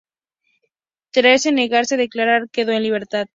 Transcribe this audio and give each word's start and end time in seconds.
Tras 1.11 1.45
negarse 1.45 1.93
a 1.93 1.97
declarar, 1.99 2.49
quedó 2.49 2.71
en 2.71 2.81
libertad. 2.81 3.27